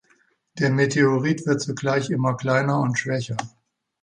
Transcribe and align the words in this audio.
Der 0.57 0.71
Meteoroid 0.71 1.45
wird 1.45 1.61
zugleich 1.61 2.09
immer 2.09 2.35
kleiner 2.35 2.79
und 2.79 2.97
schwächer. 2.97 3.37